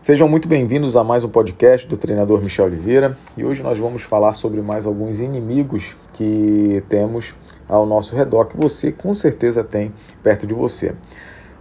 Sejam 0.00 0.26
muito 0.26 0.48
bem-vindos 0.48 0.96
a 0.96 1.04
mais 1.04 1.24
um 1.24 1.28
podcast 1.28 1.86
do 1.86 1.94
treinador 1.94 2.40
Michel 2.40 2.64
Oliveira 2.64 3.18
e 3.36 3.44
hoje 3.44 3.62
nós 3.62 3.76
vamos 3.76 4.02
falar 4.02 4.32
sobre 4.32 4.62
mais 4.62 4.86
alguns 4.86 5.20
inimigos 5.20 5.94
que 6.14 6.82
temos 6.88 7.34
ao 7.68 7.84
nosso 7.84 8.16
redor, 8.16 8.46
que 8.46 8.56
você 8.56 8.90
com 8.92 9.12
certeza 9.12 9.62
tem 9.62 9.92
perto 10.22 10.46
de 10.46 10.54
você. 10.54 10.94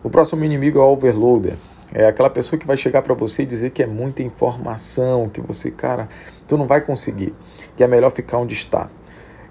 O 0.01 0.09
próximo 0.09 0.45
inimigo 0.45 0.79
é 0.79 0.81
o 0.81 0.85
overloader. 0.85 1.55
É 1.93 2.07
aquela 2.07 2.29
pessoa 2.29 2.57
que 2.57 2.65
vai 2.65 2.77
chegar 2.77 3.01
para 3.01 3.13
você 3.13 3.43
e 3.43 3.45
dizer 3.45 3.71
que 3.71 3.83
é 3.83 3.85
muita 3.85 4.23
informação, 4.23 5.27
que 5.27 5.41
você, 5.41 5.69
cara, 5.69 6.07
tu 6.47 6.57
não 6.57 6.65
vai 6.65 6.79
conseguir, 6.79 7.33
que 7.75 7.83
é 7.83 7.87
melhor 7.89 8.09
ficar 8.09 8.37
onde 8.37 8.53
está. 8.53 8.89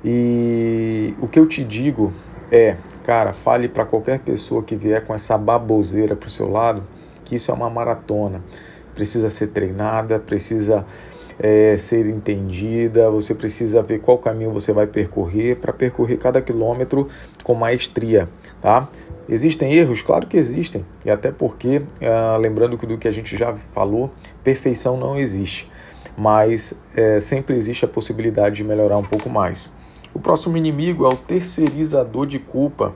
E 0.03 1.15
o 1.21 1.29
que 1.29 1.39
eu 1.39 1.45
te 1.45 1.63
digo 1.63 2.11
é, 2.51 2.77
cara, 3.05 3.35
fale 3.35 3.69
para 3.69 3.85
qualquer 3.85 4.21
pessoa 4.21 4.63
que 4.63 4.75
vier 4.75 5.05
com 5.05 5.13
essa 5.13 5.37
baboseira 5.37 6.17
para 6.17 6.29
o 6.29 6.31
seu 6.31 6.51
lado 6.51 6.83
que 7.29 7.37
isso 7.37 7.51
é 7.51 7.55
uma 7.55 7.69
maratona 7.69 8.43
precisa 8.99 9.31
ser 9.31 9.49
treinada, 9.49 10.19
precisa 10.19 10.85
é, 11.39 11.77
ser 11.77 12.07
entendida, 12.07 13.09
você 13.09 13.33
precisa 13.33 13.81
ver 13.81 14.01
qual 14.01 14.19
caminho 14.19 14.51
você 14.51 14.73
vai 14.73 14.89
percorrer 14.89 15.57
para 15.57 15.73
percorrer 15.73 16.19
cada 16.19 16.43
quilômetro 16.43 17.07
com 17.45 17.55
maestria, 17.55 18.29
tá? 18.61 18.89
Existem 19.29 19.73
erros? 19.73 20.03
Claro 20.03 20.27
que 20.27 20.37
existem, 20.37 20.85
e 21.05 21.11
até 21.11 21.31
porque, 21.31 21.83
ah, 22.03 22.37
lembrando 22.41 22.77
do 22.77 22.99
que 22.99 23.07
a 23.07 23.11
gente 23.13 23.37
já 23.37 23.55
falou, 23.73 24.11
perfeição 24.43 24.97
não 24.97 25.17
existe, 25.17 25.71
mas 26.17 26.75
é, 26.97 27.21
sempre 27.21 27.55
existe 27.55 27.85
a 27.85 27.89
possibilidade 27.89 28.57
de 28.57 28.65
melhorar 28.65 28.97
um 28.97 29.05
pouco 29.05 29.31
mais. 29.31 29.73
O 30.13 30.19
próximo 30.19 30.57
inimigo 30.57 31.05
é 31.05 31.09
o 31.09 31.17
terceirizador 31.17 32.27
de 32.27 32.41
culpa 32.41 32.95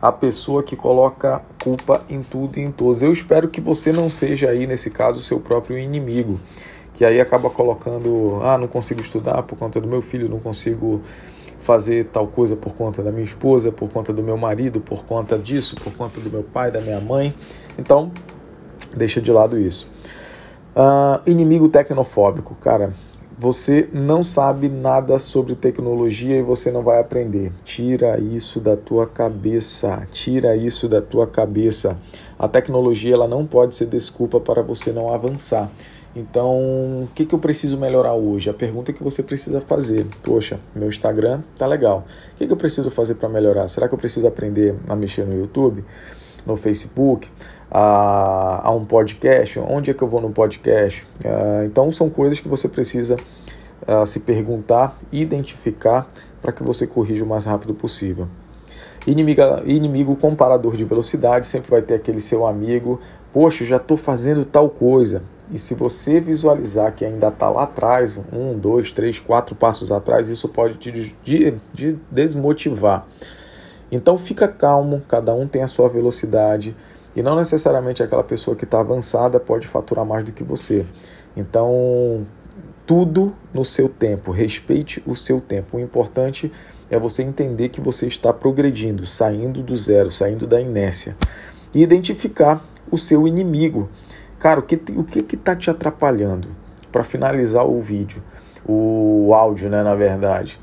a 0.00 0.12
pessoa 0.12 0.62
que 0.62 0.76
coloca 0.76 1.42
culpa 1.62 2.02
em 2.08 2.22
tudo 2.22 2.58
e 2.58 2.62
em 2.62 2.70
todos. 2.70 3.02
Eu 3.02 3.12
espero 3.12 3.48
que 3.48 3.60
você 3.60 3.92
não 3.92 4.08
seja 4.08 4.50
aí, 4.50 4.66
nesse 4.66 4.90
caso, 4.90 5.20
o 5.20 5.22
seu 5.22 5.40
próprio 5.40 5.78
inimigo, 5.78 6.38
que 6.94 7.04
aí 7.04 7.20
acaba 7.20 7.50
colocando, 7.50 8.40
ah, 8.42 8.56
não 8.56 8.68
consigo 8.68 9.00
estudar 9.00 9.42
por 9.42 9.58
conta 9.58 9.80
do 9.80 9.88
meu 9.88 10.00
filho, 10.00 10.28
não 10.28 10.38
consigo 10.38 11.02
fazer 11.58 12.06
tal 12.06 12.26
coisa 12.28 12.54
por 12.54 12.74
conta 12.74 13.02
da 13.02 13.10
minha 13.10 13.24
esposa, 13.24 13.72
por 13.72 13.90
conta 13.90 14.12
do 14.12 14.22
meu 14.22 14.36
marido, 14.36 14.80
por 14.80 15.04
conta 15.04 15.36
disso, 15.36 15.76
por 15.76 15.92
conta 15.92 16.20
do 16.20 16.30
meu 16.30 16.42
pai, 16.42 16.70
da 16.70 16.80
minha 16.80 17.00
mãe. 17.00 17.34
Então, 17.76 18.12
deixa 18.96 19.20
de 19.20 19.32
lado 19.32 19.58
isso. 19.58 19.90
Uh, 20.76 21.20
inimigo 21.28 21.68
tecnofóbico, 21.68 22.54
cara, 22.54 22.92
você 23.38 23.88
não 23.92 24.20
sabe 24.20 24.68
nada 24.68 25.16
sobre 25.20 25.54
tecnologia 25.54 26.36
e 26.36 26.42
você 26.42 26.72
não 26.72 26.82
vai 26.82 26.98
aprender. 26.98 27.52
Tira 27.64 28.18
isso 28.18 28.58
da 28.58 28.76
tua 28.76 29.06
cabeça. 29.06 30.08
Tira 30.10 30.56
isso 30.56 30.88
da 30.88 31.00
tua 31.00 31.24
cabeça. 31.24 31.96
A 32.36 32.48
tecnologia 32.48 33.14
ela 33.14 33.28
não 33.28 33.46
pode 33.46 33.76
ser 33.76 33.86
desculpa 33.86 34.40
para 34.40 34.60
você 34.60 34.90
não 34.90 35.14
avançar. 35.14 35.70
Então, 36.16 36.50
o 37.04 37.08
que, 37.14 37.24
que 37.24 37.32
eu 37.32 37.38
preciso 37.38 37.78
melhorar 37.78 38.14
hoje? 38.14 38.50
A 38.50 38.54
pergunta 38.54 38.92
que 38.92 39.04
você 39.04 39.22
precisa 39.22 39.60
fazer. 39.60 40.04
Poxa, 40.20 40.58
meu 40.74 40.88
Instagram 40.88 41.42
tá 41.56 41.64
legal. 41.64 42.04
O 42.34 42.38
que, 42.38 42.46
que 42.46 42.52
eu 42.52 42.56
preciso 42.56 42.90
fazer 42.90 43.14
para 43.14 43.28
melhorar? 43.28 43.68
Será 43.68 43.86
que 43.86 43.94
eu 43.94 43.98
preciso 43.98 44.26
aprender 44.26 44.74
a 44.88 44.96
mexer 44.96 45.24
no 45.24 45.38
YouTube? 45.38 45.84
No 46.48 46.56
Facebook, 46.56 47.30
a, 47.70 48.66
a 48.66 48.70
um 48.72 48.84
podcast, 48.84 49.58
onde 49.60 49.90
é 49.90 49.94
que 49.94 50.02
eu 50.02 50.08
vou 50.08 50.20
no 50.20 50.30
podcast? 50.30 51.06
Uh, 51.24 51.64
então 51.66 51.92
são 51.92 52.08
coisas 52.08 52.40
que 52.40 52.48
você 52.48 52.68
precisa 52.68 53.16
uh, 53.86 54.06
se 54.06 54.20
perguntar, 54.20 54.96
identificar 55.12 56.08
para 56.40 56.50
que 56.50 56.62
você 56.62 56.86
corrija 56.86 57.24
o 57.24 57.28
mais 57.28 57.44
rápido 57.44 57.74
possível. 57.74 58.26
Inimiga, 59.06 59.62
inimigo 59.64 60.16
comparador 60.16 60.76
de 60.76 60.84
velocidade 60.84 61.46
sempre 61.46 61.70
vai 61.70 61.82
ter 61.82 61.94
aquele 61.94 62.20
seu 62.20 62.46
amigo, 62.46 63.00
poxa, 63.32 63.64
já 63.64 63.76
estou 63.76 63.96
fazendo 63.96 64.44
tal 64.44 64.68
coisa. 64.68 65.22
E 65.50 65.58
se 65.58 65.74
você 65.74 66.20
visualizar 66.20 66.92
que 66.94 67.04
ainda 67.04 67.28
está 67.28 67.48
lá 67.48 67.62
atrás, 67.62 68.20
um, 68.30 68.58
dois, 68.58 68.92
três, 68.92 69.18
quatro 69.18 69.54
passos 69.54 69.90
atrás, 69.90 70.28
isso 70.28 70.48
pode 70.48 70.76
te 70.76 70.90
de, 70.92 71.54
de 71.72 71.98
desmotivar. 72.10 73.06
Então 73.90 74.18
fica 74.18 74.46
calmo, 74.46 75.02
cada 75.08 75.34
um 75.34 75.46
tem 75.46 75.62
a 75.62 75.66
sua 75.66 75.88
velocidade 75.88 76.76
e 77.16 77.22
não 77.22 77.36
necessariamente 77.36 78.02
aquela 78.02 78.22
pessoa 78.22 78.56
que 78.56 78.64
está 78.64 78.80
avançada 78.80 79.40
pode 79.40 79.66
faturar 79.66 80.04
mais 80.04 80.24
do 80.24 80.32
que 80.32 80.44
você. 80.44 80.84
Então 81.36 82.26
tudo 82.86 83.34
no 83.52 83.64
seu 83.64 83.88
tempo, 83.88 84.30
respeite 84.32 85.02
o 85.06 85.14
seu 85.14 85.40
tempo. 85.40 85.76
O 85.76 85.80
importante 85.80 86.50
é 86.90 86.98
você 86.98 87.22
entender 87.22 87.68
que 87.68 87.80
você 87.82 88.06
está 88.06 88.32
progredindo, 88.32 89.04
saindo 89.04 89.62
do 89.62 89.76
zero, 89.76 90.10
saindo 90.10 90.46
da 90.46 90.58
inércia 90.60 91.14
e 91.74 91.82
identificar 91.82 92.62
o 92.90 92.96
seu 92.96 93.28
inimigo. 93.28 93.90
Cara, 94.38 94.60
o 94.60 94.62
que 94.62 94.80
o 94.96 95.04
que 95.04 95.34
está 95.34 95.54
te 95.54 95.70
atrapalhando? 95.70 96.48
Para 96.90 97.04
finalizar 97.04 97.66
o 97.66 97.80
vídeo, 97.80 98.22
o 98.64 99.34
áudio, 99.34 99.68
né, 99.68 99.82
na 99.82 99.94
verdade. 99.94 100.58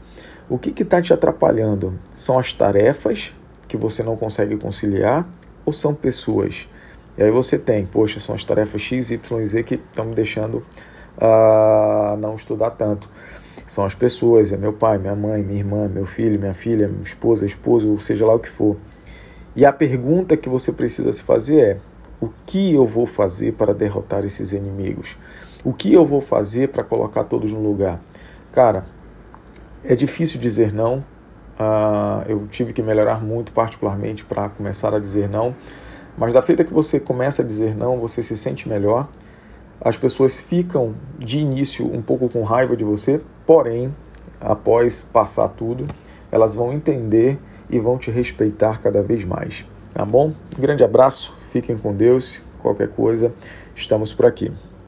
O 0.47 0.59
que 0.59 0.83
está 0.83 1.01
te 1.01 1.11
atrapalhando? 1.11 1.99
São 2.13 2.37
as 2.37 2.53
tarefas 2.53 3.33
que 3.67 3.75
você 3.75 4.03
não 4.03 4.15
consegue 4.15 4.55
conciliar 4.57 5.27
ou 5.65 5.73
são 5.73 5.95
pessoas? 5.95 6.69
E 7.17 7.23
aí 7.23 7.31
você 7.31 7.57
tem, 7.57 7.83
poxa, 7.85 8.19
são 8.19 8.35
as 8.35 8.45
tarefas 8.45 8.79
X, 8.79 9.09
Y 9.09 9.41
e 9.41 9.45
Z 9.47 9.63
que 9.63 9.75
estão 9.75 10.05
me 10.05 10.13
deixando 10.13 10.57
uh, 11.17 12.15
não 12.17 12.35
estudar 12.35 12.71
tanto. 12.71 13.09
São 13.65 13.83
as 13.85 13.95
pessoas, 13.95 14.51
é 14.51 14.57
meu 14.57 14.71
pai, 14.71 14.99
minha 14.99 15.15
mãe, 15.15 15.41
minha 15.41 15.57
irmã, 15.57 15.87
meu 15.87 16.05
filho, 16.05 16.39
minha 16.39 16.53
filha, 16.53 16.87
minha 16.87 17.01
esposa, 17.01 17.45
esposo, 17.45 17.89
ou 17.89 17.97
seja 17.97 18.23
lá 18.23 18.35
o 18.35 18.39
que 18.39 18.49
for. 18.49 18.77
E 19.55 19.65
a 19.65 19.73
pergunta 19.73 20.37
que 20.37 20.47
você 20.47 20.71
precisa 20.71 21.11
se 21.11 21.23
fazer 21.23 21.59
é: 21.59 21.77
o 22.21 22.29
que 22.45 22.75
eu 22.75 22.85
vou 22.85 23.07
fazer 23.07 23.53
para 23.53 23.73
derrotar 23.73 24.23
esses 24.23 24.53
inimigos? 24.53 25.17
O 25.63 25.73
que 25.73 25.91
eu 25.91 26.05
vou 26.05 26.21
fazer 26.21 26.69
para 26.69 26.83
colocar 26.83 27.23
todos 27.23 27.51
no 27.51 27.63
lugar? 27.63 27.99
Cara, 28.51 28.85
é 29.87 29.95
difícil 29.95 30.39
dizer 30.39 30.73
não. 30.73 31.03
Uh, 31.57 32.27
eu 32.27 32.47
tive 32.47 32.73
que 32.73 32.81
melhorar 32.81 33.23
muito, 33.23 33.51
particularmente, 33.51 34.25
para 34.25 34.49
começar 34.49 34.93
a 34.93 34.99
dizer 34.99 35.29
não. 35.29 35.55
Mas 36.17 36.33
da 36.33 36.41
feita 36.41 36.63
que 36.63 36.73
você 36.73 36.99
começa 36.99 37.41
a 37.41 37.45
dizer 37.45 37.75
não, 37.75 37.99
você 37.99 38.21
se 38.23 38.35
sente 38.35 38.67
melhor. 38.67 39.07
As 39.79 39.97
pessoas 39.97 40.39
ficam 40.39 40.95
de 41.17 41.39
início 41.39 41.85
um 41.93 42.01
pouco 42.01 42.29
com 42.29 42.41
raiva 42.43 42.75
de 42.75 42.83
você, 42.83 43.21
porém, 43.45 43.93
após 44.39 45.03
passar 45.03 45.49
tudo, 45.49 45.85
elas 46.31 46.55
vão 46.55 46.71
entender 46.71 47.37
e 47.69 47.79
vão 47.79 47.97
te 47.97 48.09
respeitar 48.09 48.81
cada 48.81 49.01
vez 49.01 49.23
mais. 49.25 49.65
Tá 49.93 50.05
bom? 50.05 50.33
Um 50.57 50.61
grande 50.61 50.83
abraço, 50.83 51.35
fiquem 51.51 51.77
com 51.77 51.93
Deus. 51.93 52.41
Qualquer 52.59 52.89
coisa, 52.89 53.31
estamos 53.75 54.13
por 54.13 54.25
aqui. 54.25 54.51